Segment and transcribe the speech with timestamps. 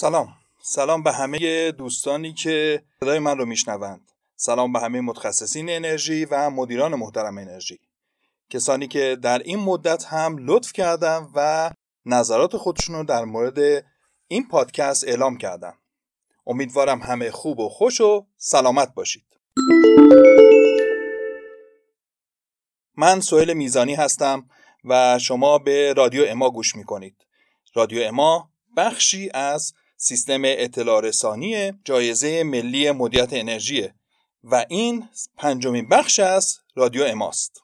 [0.00, 0.28] سلام.
[0.62, 4.12] سلام به همه دوستانی که صدای من رو میشنوند.
[4.36, 7.78] سلام به همه متخصصین انرژی و مدیران محترم انرژی.
[8.50, 11.70] کسانی که در این مدت هم لطف کردن و
[12.06, 13.84] نظرات خودشون رو در مورد
[14.28, 15.72] این پادکست اعلام کردن.
[16.46, 19.26] امیدوارم همه خوب و خوش و سلامت باشید.
[22.96, 24.48] من سوهل میزانی هستم
[24.84, 27.26] و شما به رادیو اما گوش می‌کنید.
[27.74, 33.88] رادیو اما بخشی از سیستم اطلاع رسانی جایزه ملی مدیریت انرژی
[34.44, 37.62] و این پنجمین بخش از رادیو اماست.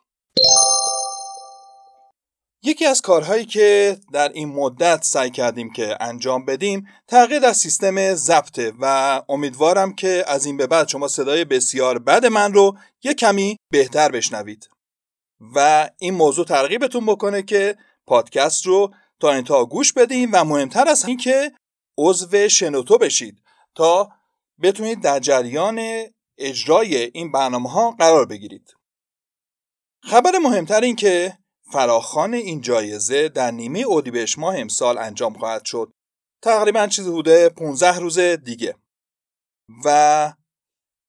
[2.62, 8.14] یکی از کارهایی که در این مدت سعی کردیم که انجام بدیم تغییر در سیستم
[8.14, 13.16] ضبطه و امیدوارم که از این به بعد شما صدای بسیار بد من رو یک
[13.16, 14.68] کمی بهتر بشنوید.
[15.54, 17.76] و این موضوع ترغیبتون بکنه که
[18.06, 21.52] پادکست رو تا انتها گوش بدین و مهمتر از این که
[21.98, 23.42] عضو شنوتو بشید
[23.75, 24.12] تا
[24.62, 25.81] بتونید در جریان
[26.39, 28.75] اجرای این برنامه ها قرار بگیرید.
[30.03, 31.39] خبر مهمتر این که
[31.72, 35.92] فراخان این جایزه در نیمه اودیبهشت ماه امسال انجام خواهد شد.
[36.42, 38.77] تقریبا چیزی حدود 15 روز دیگه.
[39.84, 40.33] و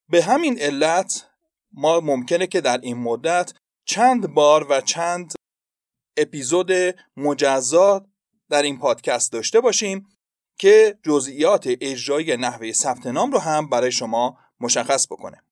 [0.09, 1.29] به همین علت
[1.71, 3.53] ما ممکنه که در این مدت
[3.87, 5.33] چند بار و چند
[6.17, 6.71] اپیزود
[7.17, 8.05] مجزا
[8.49, 10.14] در این پادکست داشته باشیم
[10.57, 15.43] که جزئیات اجرایی نحوه ثبت نام رو هم برای شما مشخص بکنه.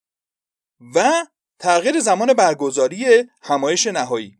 [0.94, 1.26] و
[1.58, 4.38] تغییر زمان برگزاری همایش نهایی.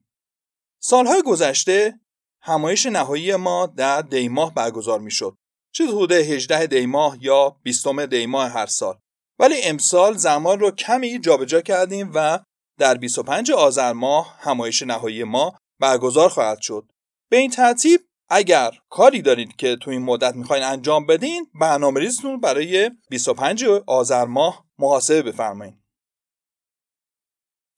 [0.81, 2.01] سالهای گذشته
[2.43, 5.37] همایش نهایی ما در دیماه برگزار می شد
[5.73, 8.99] چیز حدود 18 دیماه یا 20 دیماه هر سال.
[9.39, 12.39] ولی امسال زمان رو کمی جابجا کردیم و
[12.79, 16.91] در 25 آذر ماه همایش نهایی ما برگزار خواهد شد.
[17.31, 22.41] به این ترتیب اگر کاری دارید که تو این مدت می‌خواین انجام بدین برنامه ریزتون
[22.41, 25.85] برای 25 آذر ماه محاسبه بفرمایید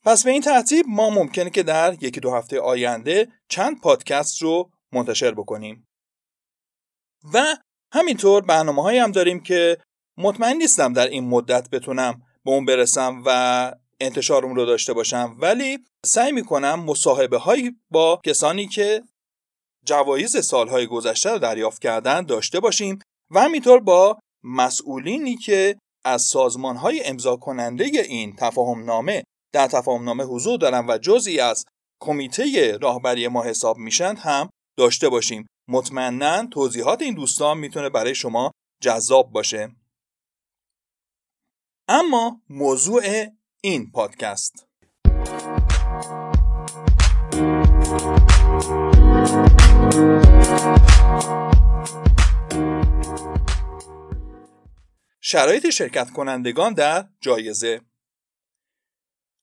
[0.05, 4.71] پس به این ترتیب ما ممکنه که در یکی دو هفته آینده چند پادکست رو
[4.93, 5.89] منتشر بکنیم.
[7.35, 7.57] و
[7.93, 9.79] همینطور برنامه هایی هم داریم که
[10.19, 15.79] مطمئن نیستم در این مدت بتونم به اون برسم و انتشار رو داشته باشم ولی
[16.05, 19.03] سعی می‌کنم مصاحبه هایی با کسانی که
[19.87, 22.99] جوایز سالهای گذشته رو دریافت کردن داشته باشیم
[23.31, 29.23] و همینطور با مسئولینی که از سازمانهای امضا کننده این تفاهم نامه
[29.55, 31.65] در تفاهم نامه حضور دارن و جزئی از
[32.03, 35.47] کمیته راهبری ما حساب میشن هم داشته باشیم.
[35.69, 38.51] مطمئنا توضیحات این دوستان می‌تونه برای شما
[38.83, 39.77] جذاب باشه.
[41.89, 43.27] اما موضوع
[43.63, 44.67] این پادکست.
[55.21, 57.81] شرایط شرکت کنندگان در جایزه.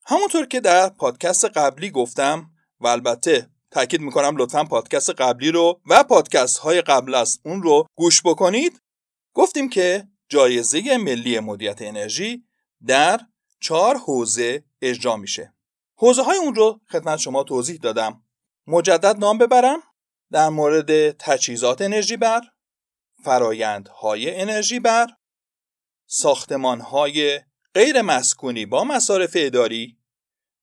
[0.05, 6.03] همونطور که در پادکست قبلی گفتم و البته تاکید می‌کنم لطفا پادکست قبلی رو و
[6.03, 8.81] پادکست های قبل از اون رو گوش بکنید.
[9.33, 12.43] گفتیم که جایزه ملی مدیریت انرژی
[12.85, 13.19] در
[13.61, 15.53] چهار حوزه اجرا میشه.
[15.95, 18.23] حوزه های اون رو خدمت شما توضیح دادم.
[18.67, 19.83] مجدد نام ببرم.
[20.31, 22.41] در مورد تجهیزات انرژی بر
[23.23, 25.07] فرایندهای انرژی بر
[26.07, 27.41] ساختمانهای
[27.73, 29.97] غیر مسکونی با مصارف اداری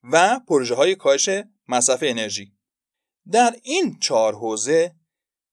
[0.03, 1.29] و پروژه های کاهش
[1.69, 2.53] مصرف انرژی.
[3.31, 4.95] در این چهار حوزه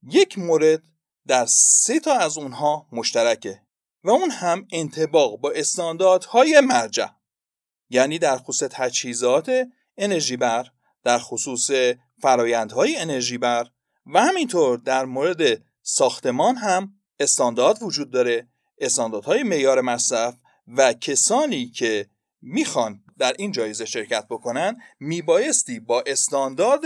[0.03, 0.83] یک مورد
[1.27, 3.61] در سه تا از اونها مشترکه
[4.03, 7.07] و اون هم انتباق با استانداردهای مرجع
[7.89, 9.51] یعنی در خصوص تجهیزات
[9.97, 10.71] انرژی بر
[11.03, 11.71] در خصوص
[12.21, 13.67] فرایندهای انرژی بر
[14.13, 18.47] و همینطور در مورد ساختمان هم استاندارد وجود داره.
[18.79, 20.35] استانداردهای معیار مصرف
[20.67, 22.09] و کسانی که
[22.41, 26.81] می‌خوان در این جایزه شرکت بکنن میبایستی با استاندارد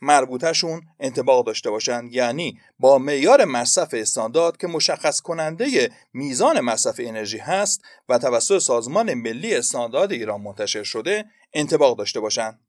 [0.00, 7.38] مربوطهشون انتباق داشته باشند یعنی با معیار مصرف استاندارد که مشخص کننده میزان مصرف انرژی
[7.38, 12.60] هست و توسط سازمان ملی استاندارد ایران منتشر شده انتباق داشته باشند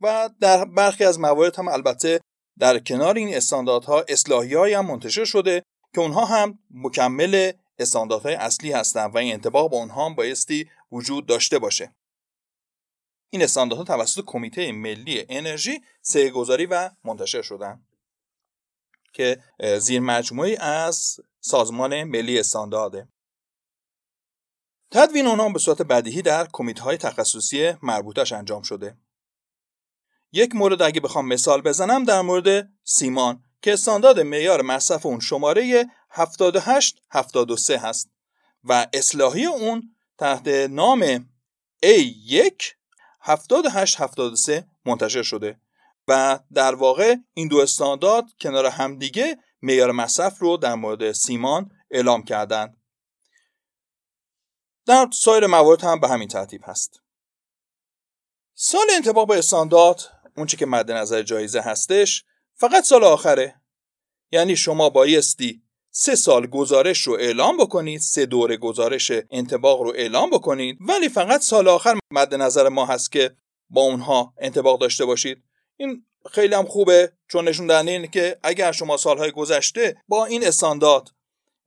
[0.00, 2.20] و در برخی از موارد هم البته
[2.60, 5.62] در کنار این استانداردها اصلاحی هم منتشر شده
[5.94, 11.26] که اونها هم مکمل استانداردهای اصلی هستند و این انتباق با اونها هم بایستی وجود
[11.26, 11.94] داشته باشه.
[13.30, 15.80] این استانداردها توسط کمیته ملی انرژی
[16.34, 17.86] گذاری و منتشر شدن
[19.12, 19.42] که
[19.78, 23.08] زیر مجموعی از سازمان ملی استاندارده.
[24.90, 28.96] تدوین اونها به صورت بدیهی در کمیته های تخصصی مربوطش انجام شده.
[30.32, 35.86] یک مورد اگه بخوام مثال بزنم در مورد سیمان که استاندارد معیار مصرف اون شماره
[36.10, 38.10] 78 73 هست
[38.64, 41.30] و اصلاحی اون تحت نام
[41.86, 42.64] A1
[43.20, 45.60] 78 73 منتشر شده
[46.08, 52.22] و در واقع این دو استاندارد کنار همدیگه معیار مصرف رو در مورد سیمان اعلام
[52.22, 52.76] کردند.
[54.86, 57.00] در سایر موارد هم به همین ترتیب هست.
[58.54, 62.24] سال انتباه با استاندارد اونچه که مد نظر جایزه هستش
[62.54, 63.54] فقط سال آخره.
[64.32, 70.30] یعنی شما بایستی سه سال گزارش رو اعلام بکنید سه دوره گزارش انتباق رو اعلام
[70.30, 73.36] بکنید ولی فقط سال آخر مد نظر ما هست که
[73.70, 75.42] با اونها انتباق داشته باشید.
[75.76, 80.46] این خیلی هم خوبه چون نشون دهنده اینه که اگر شما سالهای گذشته با این
[80.46, 81.10] استاندارد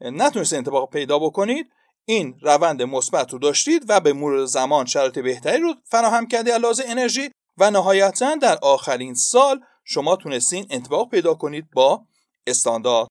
[0.02, 1.68] نتونست انتباق پیدا بکنید
[2.06, 6.84] این روند مثبت رو داشتید و به مرور زمان شرایط بهتری رو فراهم کرده علاوه
[6.86, 12.06] انرژی و نهایتا در آخرین سال شما تونستین انتباق پیدا کنید با
[12.48, 13.08] استاندارد.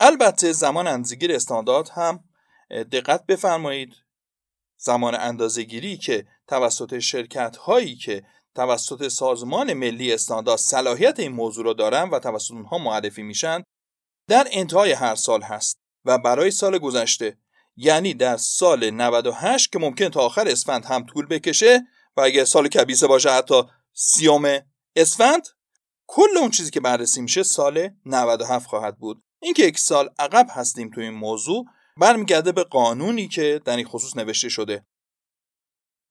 [0.00, 2.24] البته زمان اندازه‌گیری استاندارد هم
[2.70, 3.92] دقت بفرمایید.
[4.76, 11.72] زمان اندازه‌گیری که توسط شرکت هایی که توسط سازمان ملی استاندارد صلاحیت این موضوع را
[11.72, 13.62] دارن و توسط اونها معرفی میشن
[14.28, 17.38] در انتهای هر سال هست و برای سال گذشته
[17.76, 21.80] یعنی در سال 98 که ممکن تا آخر اسفند هم طول بکشه
[22.16, 24.60] و اگه سال کبیسه باشه حتی سیوم
[24.96, 25.48] اسفند
[26.06, 29.22] کل اون چیزی که بررسی میشه سال 97 خواهد بود.
[29.42, 31.64] اینکه یک سال عقب هستیم تو این موضوع
[31.96, 34.86] برمیگرده به قانونی که در این خصوص نوشته شده.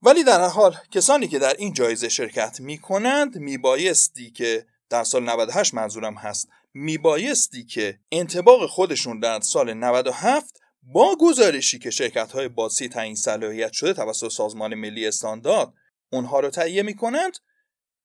[0.02, 5.74] ولی در حال کسانی که در این جایزه شرکت می‌کنند میبایستی که در سال 98
[5.74, 12.90] منظورم هست میبایستی که انتباق خودشون در سال 97 با گزارشی که شرکت های باسی
[12.90, 15.74] تعیین صلاحیت شده توسط سازمان ملی استاندارد
[16.16, 17.38] اونها رو تهیه می‌کنند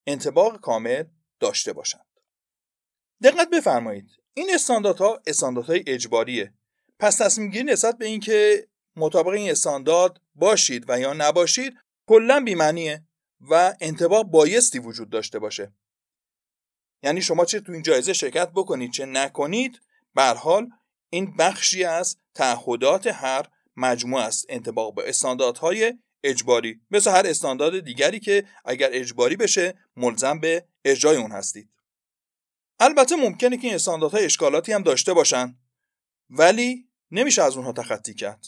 [0.07, 1.05] انتباق کامل
[1.41, 2.07] داشته باشند.
[3.23, 4.11] دقت بفرمایید.
[4.35, 6.55] این استانداردها استانداردهای اجباریه.
[6.99, 11.75] پس تصمیم گیری نسبت به اینکه مطابق این استاندارد باشید و یا نباشید
[12.07, 13.05] کلا بیمعنیه
[13.41, 15.73] و انتباه بایستی وجود داشته باشه.
[17.03, 19.81] یعنی شما چه تو این جایزه شرکت بکنید چه نکنید
[20.15, 20.71] به حال
[21.11, 24.47] این بخشی از تعهدات هر مجموعه است.
[24.49, 31.17] انتباق به استانداردهای اجباری مثل هر استاندارد دیگری که اگر اجباری بشه ملزم به اجرای
[31.17, 31.71] اون هستید.
[32.81, 35.59] البته ممکنه که این استانداردها اشکالاتی هم داشته باشن
[36.31, 38.47] ولی نمیشه از اونها تخطی کرد.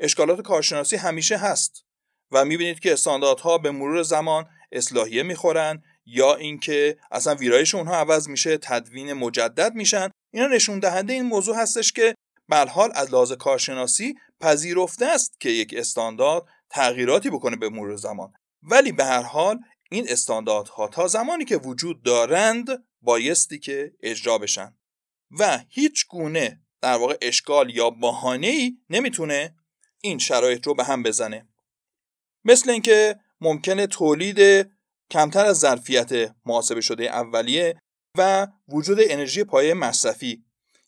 [0.00, 1.84] اشکالات کارشناسی همیشه هست
[2.30, 8.28] و می‌بینید که استانداردها به مرور زمان اصلاحیه می‌خورن یا اینکه اصلا ویرایش اونها عوض
[8.28, 10.10] میشه تدوین مجدد میشن.
[10.32, 12.14] اینا نشون دهنده این موضوع هستش که
[12.48, 18.32] به حال از لحاظ کارشناسی پذیرفته است که یک استاندارد تغییراتی بکنه به مرور زمان.
[18.62, 19.58] ولی به هر حال
[19.90, 22.68] این استانداردها تا زمانی که وجود دارند
[23.00, 24.74] بایستی که اجرا بشن.
[25.38, 29.54] و هیچ گونه در واقع اشکال یا بهانه ای نمی‌تونه
[30.02, 31.48] این شرایط رو به هم بزنه.
[32.44, 34.70] مثل اینکه ممکنه تولید
[35.10, 37.80] کمتر از ظرفیت محاسبه شده اولیه
[38.18, 40.44] و وجود انرژی پایه مصرفی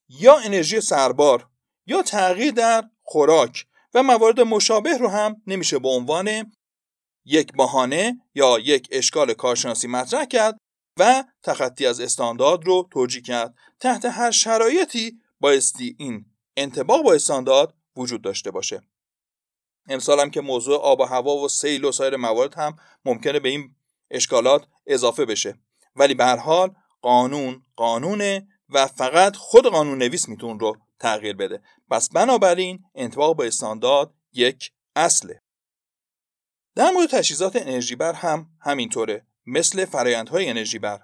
[0.08, 1.48] یا انرژی سربار
[1.86, 6.52] یا تغییر در خوراک و موارد مشابه رو هم نمیشه به عنوان
[7.24, 10.58] یک بهانه یا یک اشکال کارشناسی مطرح کرد
[10.98, 13.54] و تخطی از استاندارد رو توجیه کرد.
[13.80, 16.24] تحت هر شرایطی بایستی این
[16.56, 18.82] انتباق با استاندارد وجود داشته باشه.
[19.88, 23.48] امسال هم که موضوع آب و هوا و سیل و سایر موارد هم ممکنه به
[23.48, 23.74] این
[24.10, 25.54] اشکالات اضافه بشه.
[25.96, 31.62] ولی به هر حال قانون قانونه و فقط خود قانون نویس میتون رو تغییر بده.
[31.90, 35.42] پس بنابراین انتباق با استاندارد یک اصله.
[36.74, 41.00] در مورد تجهیزات انرژی بر هم همینطوره مثل فرایندهای انرژی بر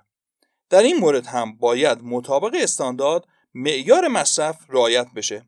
[0.71, 3.25] در این مورد هم باید مطابق استاندارد
[3.55, 5.47] معیار مصرف رعایت بشه.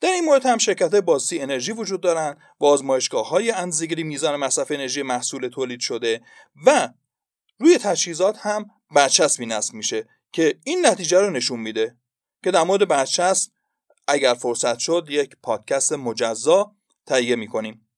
[0.00, 4.70] در این مورد هم شرکت بازی انرژی وجود دارند و آزمایشگاه های اندازه‌گیری میزان مصرف
[4.70, 6.20] انرژی محصول تولید شده
[6.66, 6.88] و
[7.58, 11.96] روی تجهیزات هم برچسبی نصب میشه که این نتیجه رو نشون میده
[12.44, 13.50] که در مورد برچسب
[14.08, 16.74] اگر فرصت شد یک پادکست مجزا
[17.06, 17.88] تهیه می‌کنیم.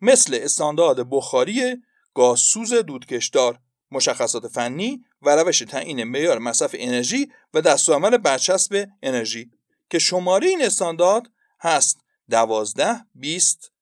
[0.00, 1.82] مثل استاندارد بخاری
[2.14, 3.58] گازسوز دودکشدار
[3.90, 9.50] مشخصات فنی و روش تعیین معیار مصرف انرژی و دستورالعمل برچسب انرژی.
[9.90, 12.00] که شماره این استاندارد هست
[12.30, 13.72] دوازده بیست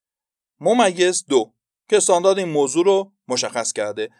[0.60, 1.52] ممیز دو
[1.88, 4.10] که استاندارد این موضوع رو مشخص کرده.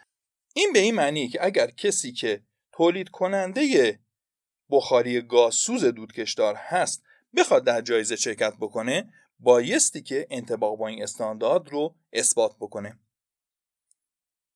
[0.53, 3.99] این به این معنی که اگر کسی که تولید کننده
[4.69, 7.03] بخاری گازسوز دودکشدار هست
[7.35, 12.99] بخواد در جایزه شرکت بکنه بایستی که انتباق با این استاندارد رو اثبات بکنه.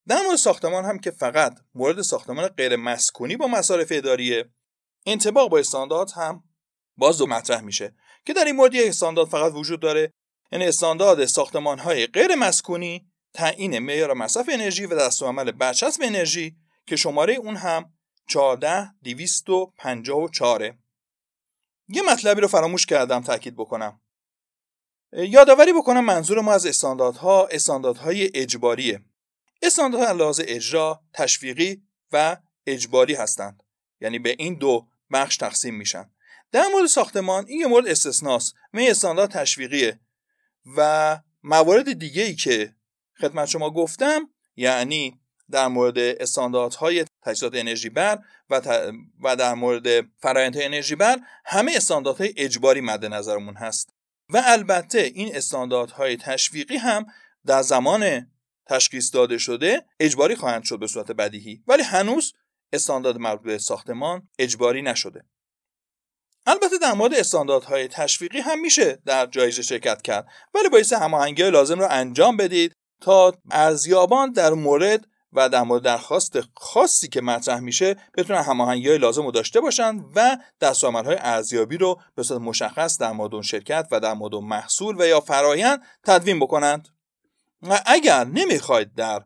[0.08, 4.44] در مورد ساختمان هم که فقط مورد ساختمان غیر مسکونی با مصارف اداریه
[5.06, 6.44] انتباق با استاندارد هم
[6.96, 7.94] باز دو مطرح میشه
[8.26, 10.12] که در این مورد یک استاندارد فقط وجود داره.
[10.52, 16.56] یعنی استاندارد ساختمان های غیر مسکونی تعیین معیار مصرف انرژی و دستورالعمل برچسب انرژی
[16.86, 17.93] که شماره اون هم
[18.26, 20.74] 14 254
[21.88, 24.00] یه مطلبی رو فراموش کردم تاکید بکنم.
[25.12, 29.00] یادآوری بکنم منظور ما از استانداردها استانداردهای اجباریه.
[29.62, 33.62] استانداردها لحاظ اجرا تشویقی و اجباری هستند.
[34.00, 36.10] یعنی به این دو بخش تقسیم میشن.
[36.52, 38.54] در مورد ساختمان این یه مورد استثناست.
[38.74, 40.00] و این استاندارد تشویقیه.
[40.76, 42.74] و موارد دیگه ای که
[43.20, 48.18] خدمت شما گفتم یعنی در مورد استانداردهای تجهیزات انرژی بر
[48.50, 48.60] و,
[49.22, 53.90] و در مورد فرآیندهای انرژی بر همه استانداردهای اجباری مد نظرمون هست.
[54.28, 57.06] و البته این استانداردهای تشویقی هم
[57.46, 58.30] در زمان
[58.66, 61.62] تشخیص داده شده اجباری خواهند شد به صورت بدیهی.
[61.66, 62.32] ولی هنوز
[62.72, 65.24] استاندارد مربوط به ساختمان اجباری نشده.
[66.46, 70.26] البته در مورد استانداردهای تشویقی هم میشه در جایزه شرکت کرد.
[70.54, 76.38] ولی باعث هماهنگی لازم رو انجام بدید تا ارزیابان در مورد و در مورد درخواست
[76.54, 80.36] خاصی که مطرح میشه بتونن هماهنگی لازم رو داشته باشن و
[80.82, 85.20] های ارزیابی رو به صورت مشخص در مورد شرکت و در مورد محصول و یا
[85.20, 86.88] فرایند تدوین بکنند.
[87.62, 89.22] و اگر نمی‌خواید در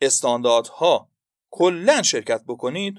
[0.00, 1.08] استانداردها
[1.50, 2.94] کلا شرکت بکنید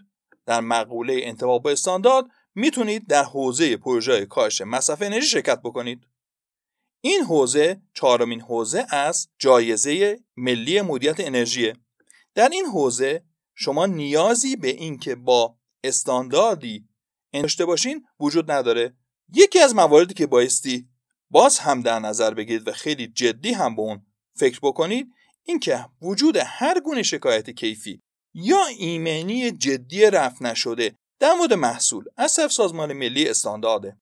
[0.45, 6.07] در مقوله انتباه با استاندارد می‌تونید در حوزه پروژه کاهش مصرف انرژی شرکت بکنید.
[7.01, 11.73] این حوزه چهارمین حوزه از جایزه ملی مدیریت انرژی
[12.35, 13.23] در این حوزه
[13.55, 16.89] شما نیازی به اینکه با استانداردی
[17.33, 18.97] داشته باشین وجود نداره.
[19.33, 20.89] یکی از مواردی که بایستی
[21.29, 25.07] باز هم در نظر بگیرید و خیلی جدی هم به اون فکر بکنید
[25.43, 28.01] اینکه وجود هر گونه شکایت کیفی
[28.33, 33.97] یا ایمنی جدی رفت نشده در مورد محصول از سازمان ملی استاندارده.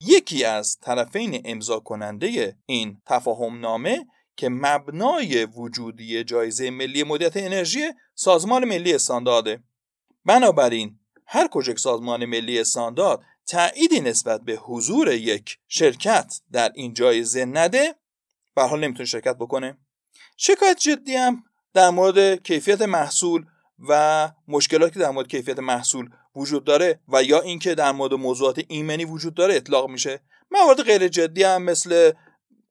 [0.00, 4.06] یکی از طرفین امضا کننده این تفاهم نامه
[4.40, 7.80] که مبنای وجودی جایزه ملی مدیریت انرژی
[8.14, 9.62] سازمان ملی استاندارده.
[10.24, 17.44] بنابراین هر کجا سازمان ملی استاندارد تأییدی نسبت به حضور یک شرکت در این جایزه
[17.44, 17.94] نده
[18.56, 19.78] به حال نمی‌تونه شرکت بکنه.
[20.36, 21.44] شکایت جدی هم
[21.74, 23.44] در مورد کیفیت محصول
[23.88, 28.64] و مشکلاتی که در مورد کیفیت محصول وجود داره و یا اینکه در مورد موضوعات
[28.68, 30.20] ایمنی وجود داره اطلاق میشه.
[30.50, 32.12] موارد غیر جدی هم مثل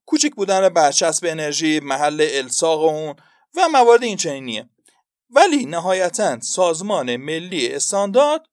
[0.09, 3.15] کوچک بودن برچسب انرژی محل الساق اون
[3.55, 4.69] و موارد این چنینیه
[5.29, 8.45] ولی نهایتا سازمان ملی استاندارد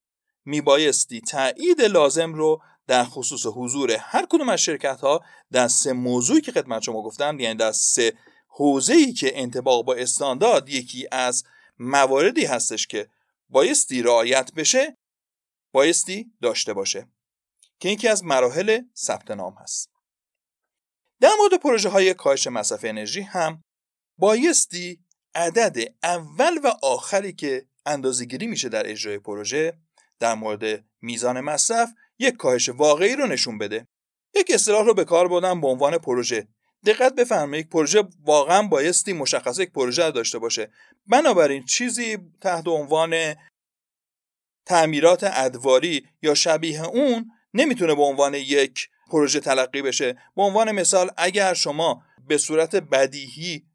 [0.45, 5.21] میبایستی تایید لازم رو در خصوص حضور هر کدوم از شرکت ها
[5.53, 8.13] در سه موضوعی که خدمت شما گفتم یعنی در سه
[8.49, 11.45] حوزه ای که انتباق با استاندارد یکی از
[11.79, 13.09] مواردی هستش که
[13.49, 14.97] بایستی رعایت بشه
[15.73, 17.09] بایستی داشته باشه
[17.81, 19.96] که یکی از مراحل ثبت نام هست.
[21.21, 23.63] در مورد پروژه های کاهش مصرف انرژی هم
[24.19, 25.01] بایستی
[25.35, 29.79] عدد اول و آخری که اندازهگیری میشه در اجرای پروژه
[30.19, 33.87] در مورد میزان مصرف یک کاهش واقعی رو نشون بده.
[34.35, 36.49] یک اصطلاح رو به کار بردم به عنوان پروژه.
[36.87, 40.71] دقت بفرمایید پروژه واقعا بایستی مشخص یک پروژه داشته باشه.
[41.07, 43.35] بنابراین چیزی تحت عنوان
[44.67, 50.13] تعمیرات ادواری یا شبیه اون نمی‌تونه به عنوان یک پروژه تلقی بشه.
[50.13, 53.67] به عنوان مثال اگر شما به صورت بدیهی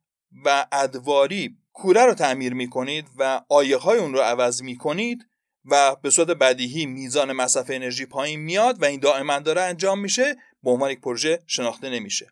[0.45, 5.27] و ادواری کوره رو تعمیر می‌کنید و آیه های اون رو عوض می‌کنید
[5.65, 10.35] و به صورت بدیهی میزان مصرف انرژی پایین میاد و این دائما داره انجام میشه
[10.63, 12.27] به عنوان یک پروژه شناخته نمیشه.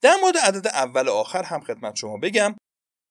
[0.00, 2.56] در مورد عدد اول آخر هم خدمت شما بگم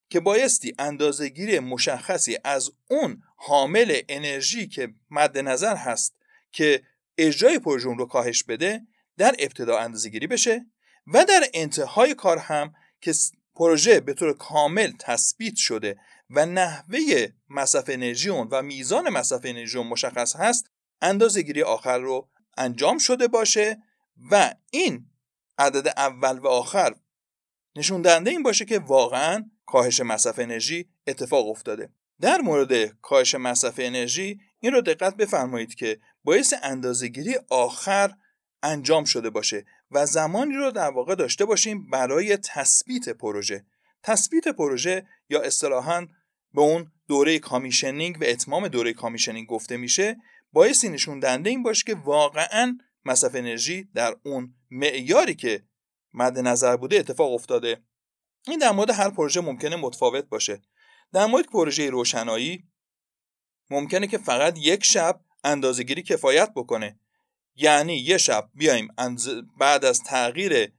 [0.10, 6.16] که بایستی اندازهگیری مشخصی از اون حامل انرژی که مد نظر هست
[6.52, 6.84] که
[7.18, 8.82] اجرای پروژه رو کاهش بده
[9.18, 10.66] در ابتدا اندازه گیری بشه
[11.08, 13.14] و در انتهای کار هم که
[13.56, 15.98] پروژه به طور کامل تثبیت شده
[16.30, 20.70] و نحوه مصرف انرژی اون و میزان مصرف انرژی اون مشخص هست
[21.02, 23.78] اندازه گیری آخر رو انجام شده باشه
[24.32, 25.06] و این
[25.58, 26.96] عدد اول و آخر
[27.76, 31.90] نشون دهنده این باشه که واقعا کاهش مصرف انرژی اتفاق افتاده.
[32.22, 38.16] در مورد کاهش مصرف انرژی این رو دقت بفرمایید که باعث اندازهگیری آخر
[38.66, 43.66] انجام شده باشه و زمانی رو در واقع داشته باشیم برای تثبیت پروژه.
[44.04, 46.08] تثبیت پروژه یا اصطلاحا
[46.54, 50.18] به اون دوره commissioning و اتمام دوره commissioning گفته میشه
[50.54, 55.64] بایستی نشون دهنده این باشه که واقعا مصرف انرژی در اون معیاری که
[56.14, 57.78] مد نظر بوده اتفاق افتاده.
[58.48, 60.62] این در مورد هر پروژه ممکنه متفاوت باشه.
[61.14, 62.64] در مورد پروژه روشنایی
[63.70, 67.00] ممکنه که فقط یک شب اندازهگیری کفایت بکنه.
[67.56, 68.88] یعنی یه شب بیایم
[69.60, 70.72] بعد از تغییر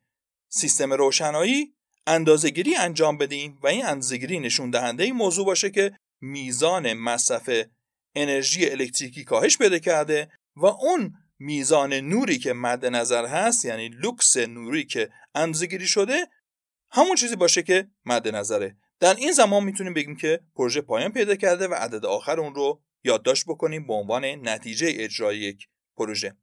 [0.48, 1.74] سیستم روشنایی
[2.06, 7.50] اندازهگیری انجام بدیم و این اندازهگیری نشون دهنده این موضوع باشه که میزان مصرف
[8.14, 14.36] انرژی الکتریکی کاهش پیدا کرده و اون میزان نوری که مد نظر هست یعنی لوکس
[14.36, 16.26] نوری که اندازهگیری شده
[16.90, 18.76] همون چیزی باشه که مد نظره.
[19.00, 22.82] در این زمان می‌تونیم بگیم که پروژه پایان پیدا کرده و عدد آخر اون رو
[23.04, 25.66] یادداشت بکنیم به عنوان نتیجه اجرای یک
[25.96, 26.36] پروژه.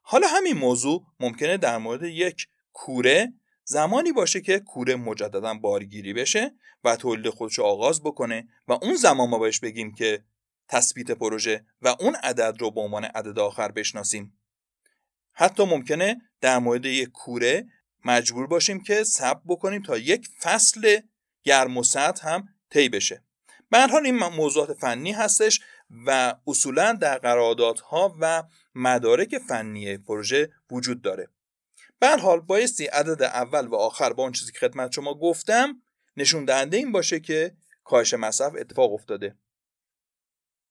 [0.00, 3.32] حالا همین موضوع ممکنه در مورد یک کوره
[3.64, 6.54] زمانی باشه که کوره مجددا بارگیری بشه
[6.84, 10.24] و تولید خودش رو آغاز بکنه و اون زمان ما بهش بگیم که
[10.68, 14.38] تثبیت پروژه و اون عدد رو به عنوان عدد آخر بشناسیم.
[15.32, 17.66] حتی ممکنه در مورد یک کوره
[18.04, 21.00] مجبور باشیم که ثبت بکنیم تا یک فصل
[21.42, 23.24] گرم و سرد هم طی بشه.
[23.70, 25.60] به حال این موضوعات فنی هستش
[26.06, 28.42] و اصولا در قراردادها و
[28.74, 31.28] مدارک فنی پروژه وجود داره.
[31.98, 35.82] به حال بایستی عدد اول و آخر با اون چیزی که خدمت شما گفتم
[36.16, 39.36] نشون دهنده این باشه که کاهش مصرف اتفاق افتاده.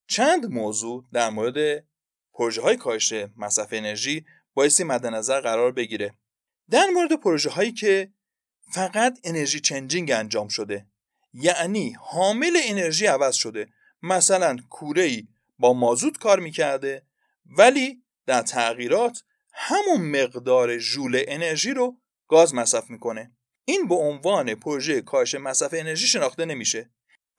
[0.07, 1.85] چند موضوع در مورد
[2.33, 6.13] پروژه های کاهش مصرف انرژی بایستی مد نظر قرار بگیره.
[6.69, 8.13] در مورد پروژه هایی که
[8.73, 10.87] فقط انرژی چنجینگ انجام شده
[11.33, 13.67] یعنی حامل انرژی عوض شده
[14.01, 15.23] مثلا کوره
[15.59, 17.03] با مازوت کار می‌کرده
[17.57, 23.31] ولی در تغییرات همون مقدار ژول انرژی رو گاز مصرف می‌کنه.
[23.65, 26.89] این به عنوان پروژه کاهش مصرف انرژی شناخته نمیشه.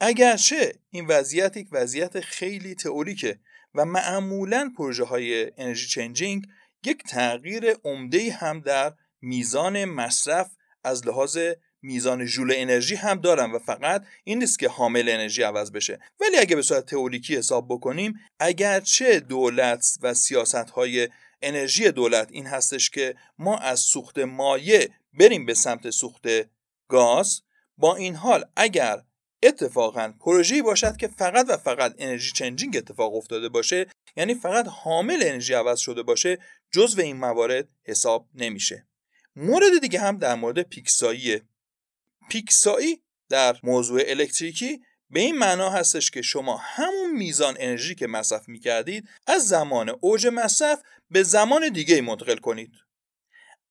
[0.01, 3.41] اگرچه این وضعیت یک وضعیت خیلی تئوریکه
[3.75, 6.47] و معمولا پروژه های انرژی چنجینگ
[6.87, 10.51] یک تغییر عمده هم در میزان مصرف
[10.85, 11.39] از لحاظ
[11.83, 16.01] میزان ژول انرژی هم دارن و فقط این نیست که حامل انرژی عوض بشه.
[16.21, 21.09] ولی اگه به صورت تئوریکی حساب بکنیم اگرچه دولت و سیاست های
[21.43, 26.25] انرژی دولت این هستش که ما از سوخت مایع بریم به سمت سوخت
[26.89, 27.43] گاز
[27.79, 29.03] با این حال اگر
[29.43, 35.23] اتفاقا پروژه‌ای باشد که فقط و فقط انرژی چنجینگ اتفاق افتاده باشه یعنی فقط حامل
[35.23, 36.39] انرژی عوض شده باشه
[36.71, 38.87] جزو این موارد حساب نمیشه.
[39.37, 41.43] مورد دیگه هم در مورد پیکساییه
[42.29, 44.81] پیکسایی در موضوع الکتریکی
[45.11, 50.27] به این معنا هستش که شما همون میزان انرژی که مصرف می‌کردید از زمان اوج
[50.27, 52.73] مصرف به زمان دیگه منتقل کنید.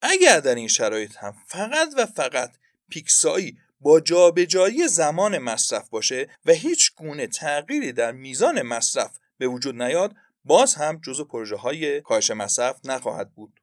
[0.02, 2.52] اگر در این شرایط هم فقط و فقط
[2.90, 9.82] پیکسایی با جابجایی زمان مصرف باشه و هیچ گونه تغییری در میزان مصرف به وجود
[9.82, 13.60] نیاد باز هم جزو پروژه های کاهش مصرف نخواهد بود.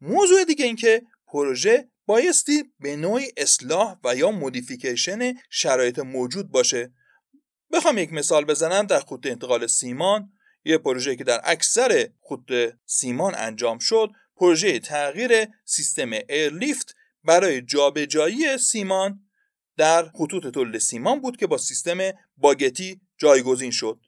[0.00, 6.92] موضوع دیگه این که پروژه بایستی به نوعی اصلاح و یا مودیفیکیشن شرایط موجود باشه.
[7.72, 10.32] بخوام یک مثال بزنم در خط انتقال سیمان.
[10.64, 18.58] یه پروژه که در اکثر خط سیمان انجام شد پروژه تغییر سیستم ایرلیفت برای جابجایی
[18.58, 19.20] سیمان
[19.76, 21.98] در خطوط تولید سیمان بود که با سیستم
[22.36, 24.00] باگتی جایگزین شد.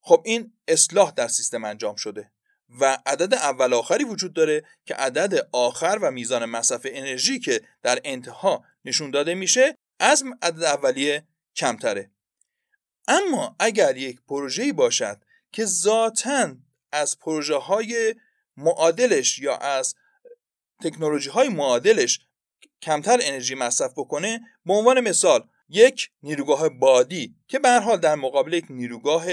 [0.00, 2.32] خب این اصلاح در سیستم انجام شده.
[2.80, 8.00] و عدد اول آخری وجود داره که عدد آخر و میزان مصرف انرژی که در
[8.04, 11.26] انتها نشون داده میشه از عدد اولیه
[11.56, 12.10] کمتره.
[13.08, 16.56] اما اگر یک پروژه‌ای باشد که ذاتا
[16.92, 18.14] از پروژه های
[18.56, 19.94] معادلش یا از
[20.82, 22.20] تکنولوژی های معادلش
[22.82, 28.52] کمتر انرژی مصرف بکنه به عنوان مثال یک نیروگاه بادی که به حال در مقابل
[28.52, 29.24] یک نیروگاه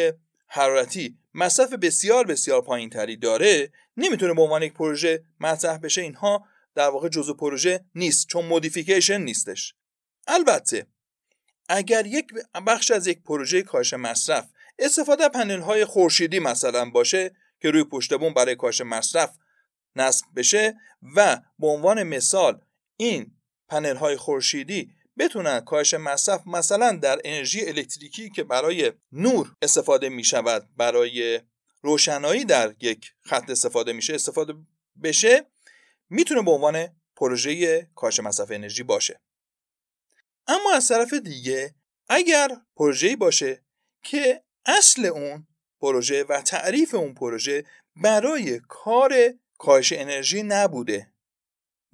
[0.48, 6.02] حرارتی مصرف بسیار بسیار پایین تری داره نمی‌تونه به عنوان یک پروژه مطرح بشه.
[6.02, 9.74] اینها در واقع جزء پروژه نیست چون مودیفیکیشن نیستش.
[10.28, 10.88] البته
[11.70, 12.28] اگر یک
[12.68, 18.14] بخش از یک پروژه کاهش مصرف استفاده پنل های خورشیدی مثلا باشه که روی پشت
[18.14, 19.38] بوم برای کاهش مصرف
[19.96, 20.76] نصب بشه
[21.16, 22.62] و به عنوان مثال
[22.98, 23.32] این
[23.68, 30.24] پنل های خورشیدی بتونن کاهش مصرف مثلا در انرژی الکتریکی که برای نور استفاده می
[30.24, 31.42] شود برای
[31.82, 34.54] روشنایی در یک خط استفاده میشه استفاده
[35.04, 35.46] بشه
[36.10, 39.22] می‌تونه به عنوان پروژه کاهش مصرف انرژی باشه.
[40.48, 41.76] اما از طرف دیگه
[42.10, 43.64] اگر پروژه‌ای باشه
[44.04, 45.48] که اصل اون
[45.82, 49.14] پروژه و تعریف اون پروژه برای کار
[49.58, 51.15] کاهش انرژی نبوده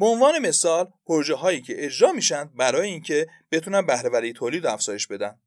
[0.01, 5.39] به عنوان مثال پروژه هایی که اجرا میشن برای اینکه بتونن بهرهوری تولید افزایش بدن.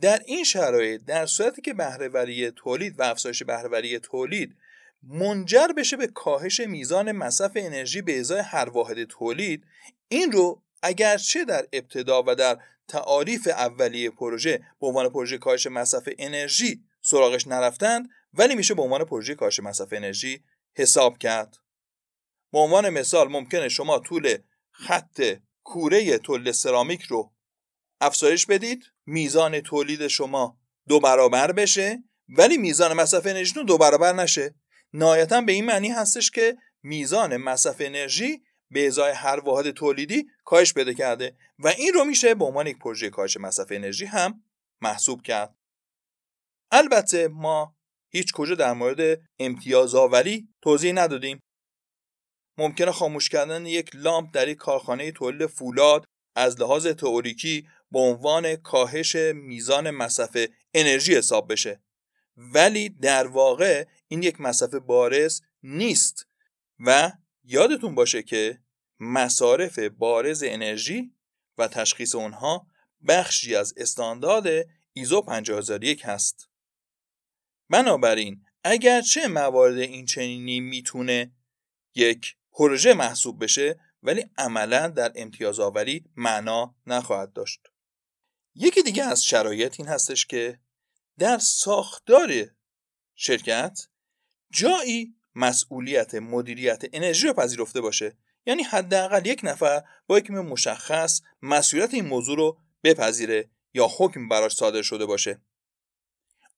[0.00, 4.56] در این شرایط در صورتی که بهرهوری تولید و افزایش بهرهوری تولید
[5.02, 9.64] منجر بشه به کاهش میزان مصرف انرژی به ازای هر واحد تولید
[10.08, 12.58] این رو اگرچه در ابتدا و در
[12.88, 19.04] تعاریف اولیه پروژه به عنوان پروژه کاهش مصرف انرژی سراغش نرفتند ولی میشه به عنوان
[19.04, 21.61] پروژه کاهش مصرف انرژی حساب کرد.
[22.52, 24.38] به عنوان مثال ممکنه شما طول
[24.70, 27.32] خط کوره تولید سرامیک رو
[28.00, 34.54] افزایش بدید میزان تولید شما دو برابر بشه ولی میزان مصرف انرژی دو برابر نشه.
[34.92, 40.74] نهایتا به این معنی هستش که میزان مصرف انرژی به ازای هر واحد تولیدی کاهش
[40.74, 44.44] پیدا کرده و این رو میشه به عنوان یک پروژه کاهش مصرف انرژی هم
[44.80, 45.54] محسوب کرد.
[46.70, 47.76] البته ما
[48.08, 51.40] هیچ کجا در مورد امتیاز آوری توضیح ندادیم.
[52.58, 56.04] ممکنه خاموش کردن یک لامپ در یک کارخانه تولید فولاد
[56.36, 60.36] از لحاظ تئوریکی به عنوان کاهش میزان مصرف
[60.74, 61.82] انرژی حساب بشه.
[62.36, 66.26] ولی در واقع این یک مصرف بارز نیست
[66.86, 67.12] و
[67.44, 68.58] یادتون باشه که
[69.00, 71.14] مصارف بارز انرژی
[71.58, 72.66] و تشخیص اونها
[73.08, 76.48] بخشی از استاندارد ایزو 50001 هست.
[77.70, 81.32] بنابراین اگرچه موارد این چنینی می‌تونه
[81.94, 87.60] یک پروژه محسوب بشه ولی عملا در امتیاز آوری معنا نخواهد داشت.
[88.54, 90.58] یکی دیگه از شرایط این هستش که
[91.18, 92.32] در ساختار
[93.14, 93.86] شرکت
[94.50, 98.16] جایی مسئولیت مدیریت انرژی رو پذیرفته باشه.
[98.46, 104.54] یعنی حداقل یک نفر با یک مشخص مسئولیت این موضوع رو بپذیره یا حکم براش
[104.54, 105.40] صادر شده باشه.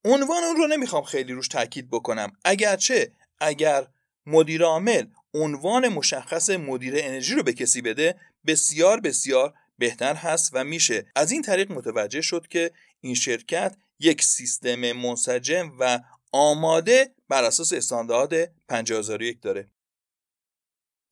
[0.04, 2.32] عنوان اون رو نمی‌خوام خیلی روش تاکید بکنم.
[2.44, 3.86] اگرچه اگر
[4.26, 8.14] مدیر عامل عنوان مشخص مدیر انرژی رو به کسی بده
[8.46, 11.06] بسیار بسیار بهتر هست و میشه.
[11.16, 12.70] از این طریق متوجه شد که
[13.00, 16.00] این شرکت یک سیستم منسجم و
[16.32, 19.70] آماده بر اساس استاندارد 50001 داره.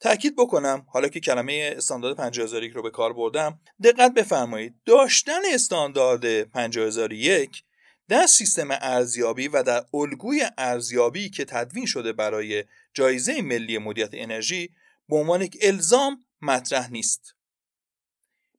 [0.01, 6.43] تاکید بکنم حالا که کلمه استاندارد 50001 رو به کار بردم دقت بفرمایید داشتن استاندارد
[6.43, 7.65] 50001
[8.09, 14.75] در سیستم ارزیابی و در الگوی ارزیابی که تدوین شده برای جایزه ملی مدیریت انرژی
[15.09, 17.35] به عنوان یک الزام مطرح نیست.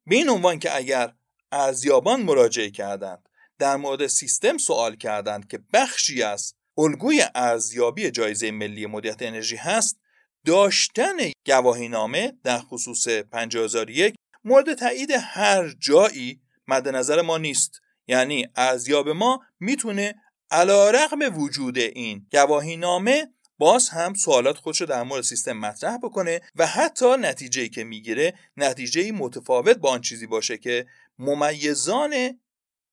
[0.06, 1.14] به این عنوان که اگر
[1.52, 8.86] ارزیابان مراجعه کردند در مورد سیستم سوال کردند که بخشی از الگوی ارزیابی جایزه ملی
[8.86, 10.00] مدیریت انرژی هست
[10.46, 17.80] داشتن گواهی نامه در خصوص 50001 مورد تایید هر جایی مد نظر ما نیست.
[18.08, 20.16] یعنی ارزیاب ما می‌تونه
[20.52, 25.98] علا رقم وجود این گواهی نامه باز هم سوالات خودش رو در مورد سیستم مطرح
[25.98, 30.86] بکنه و حتی نتیجه که می‌گیره نتیجه متفاوت با آن چیزی باشه که
[31.20, 32.40] ممیزان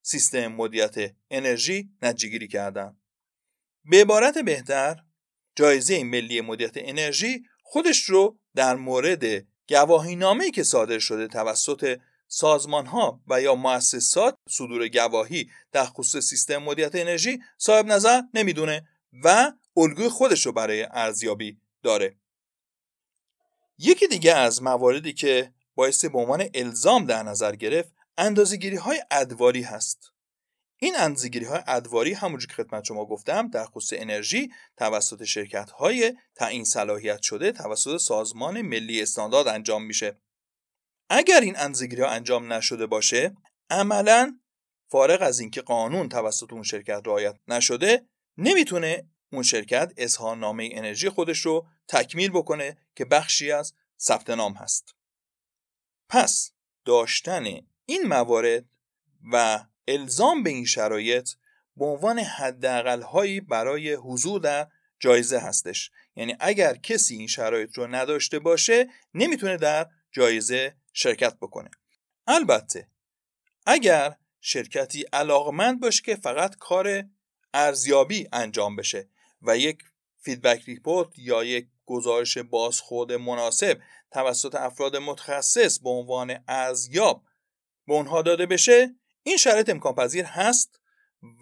[0.03, 2.97] سیستم مدیریت انرژی نتیجه کردن.
[3.85, 4.97] به عبارت بهتر
[5.57, 9.25] جایزه ملی مدیریت انرژی خودش رو در مورد
[9.69, 16.25] گواهی نامه که صادر شده توسط سازمان ها و یا مؤسسات صدور گواهی در خصوص
[16.25, 18.89] سیستم مدیریت انرژی صاحب نظر نمی‌دونه
[19.25, 22.17] و الگوی خودش رو برای ارزیابی داره.
[23.79, 29.63] یکی دیگه از مواردی که باعث به عنوان الزام در نظر گرفت اندازه‌گیری های ادواری
[29.63, 30.13] هست.
[30.77, 36.17] این اندازه‌گیری های ادواری همونجور که خدمت شما گفتم در خصوص انرژی توسط شرکت های
[36.35, 40.21] تعیین صلاحیت شده توسط سازمان ملی استاندارد انجام میشه.
[41.11, 43.37] اگر این اندازه‌گیری ها انجام نشده باشه
[43.71, 44.41] عملا
[44.91, 51.39] فارغ از اینکه قانون توسط اون شرکت رعایت نشده نمی‌تونه اون شرکت اظهارنامه انرژی خودش
[51.39, 54.95] رو تکمیل بکنه که بخشی از ثبت نام هست.
[56.09, 56.53] پس
[56.85, 57.45] داشتن
[57.87, 58.65] این موارد
[59.33, 61.31] و الزام به این شرایط
[61.77, 64.69] به عنوان حداقل هایی برای حضور در
[65.01, 65.91] جایزه هستش.
[66.17, 71.71] یعنی اگر کسی این شرایط رو نداشته باشه نمی‌تونه در جایزه شرکت بکنه.
[72.27, 72.89] البته
[73.67, 77.05] اگر شرکتی علاقمند باشه که فقط کار
[77.55, 79.09] ارزیابی انجام بشه
[79.43, 79.83] و یک
[80.19, 87.25] feedback report یا یک گزارش بازخورد مناسب توسط افراد متخصص به عنوان ارزیاب
[87.87, 90.81] به اونها داده بشه این شرط امکان پذیر هست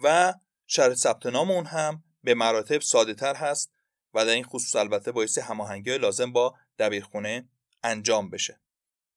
[0.03, 0.33] و
[0.67, 3.71] شرط ثبت نام اون هم به مراتب ساده تر هست
[4.13, 7.49] و در این خصوص البته بایست هماهنگی لازم با دبیرخونه
[7.83, 8.61] انجام بشه.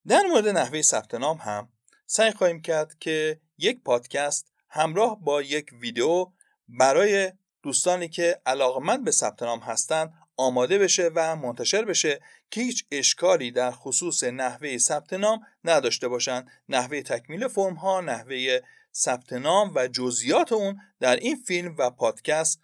[0.06, 1.72] در مورد نحوه ثبت نام هم
[2.06, 6.32] سعی خواهیم کرد که یک پادکست همراه با یک ویدیو
[6.68, 12.20] برای دوستانی که علاقمند به ثبت نام هستند آماده بشه و منتشر بشه
[12.50, 16.50] که هیچ اشکالی در خصوص نحوه ثبت نام نداشته باشند.
[16.68, 18.60] نحوه تکمیل فرم ها نحوه
[18.94, 22.60] ثبت نام و جزئیات اون در این فیلم و پادکست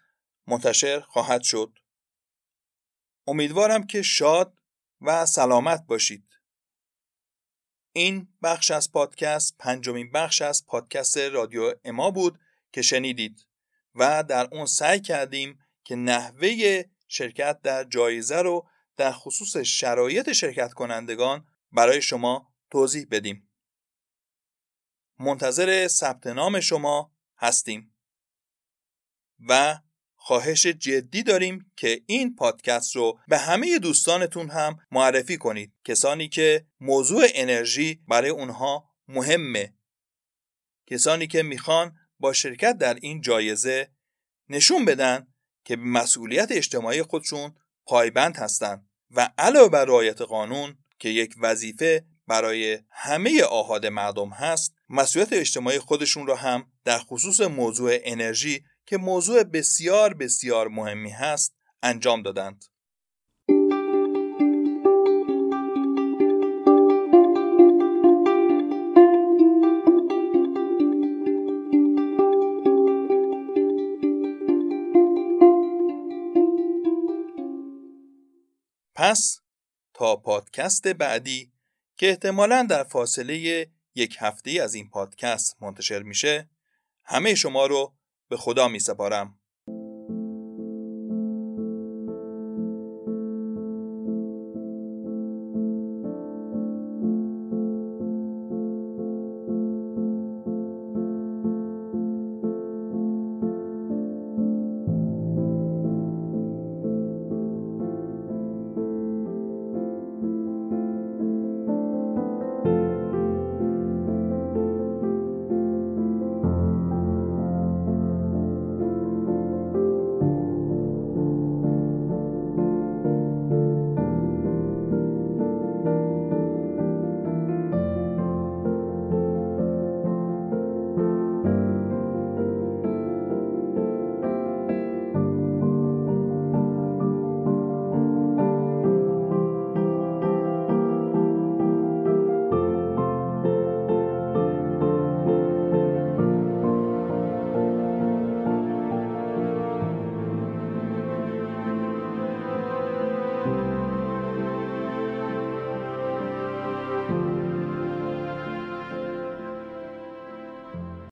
[0.47, 1.79] منتشر خواهد شد.
[3.27, 4.53] امیدوارم که شاد
[5.01, 6.25] و سلامت باشید.
[7.93, 12.39] این بخش از پادکست پنجمین بخش از پادکست رادیو اما بود
[12.73, 13.48] که شنیدید.
[13.99, 20.73] و در اون سعی کردیم که نحوه شرکت در جایزه رو در خصوص شرایط شرکت
[20.73, 23.51] کنندگان برای شما توضیح بدیم.
[25.19, 27.95] منتظر ثبت نام شما هستیم
[29.49, 29.79] و
[30.17, 36.67] خواهش جدی داریم که این پادکست رو به همه دوستانتون هم معرفی کنید کسانی که
[36.81, 39.75] موضوع انرژی برای اونها مهمه
[40.87, 43.89] کسانی که می‌خوان با شرکت در این جایزه
[44.49, 45.27] نشون بدن
[45.65, 47.55] که مسئولیت اجتماعی خودشون
[47.87, 54.75] پایبند هستند و علاوه بر رعایت قانون که یک وظیفه برای همه آهاد مردم هست
[54.89, 61.57] مسئولیت اجتماعی خودشون را هم در خصوص موضوع انرژی که موضوع بسیار بسیار مهمی هست
[61.83, 62.65] انجام دادند.
[79.09, 79.41] پس
[79.95, 81.53] تا پادکست بعدی
[81.97, 86.51] که احتمالا در فاصله یک هفته از این پادکست منتشر میشه
[87.05, 87.95] همه شما رو
[88.29, 89.38] به خدا می سپارم.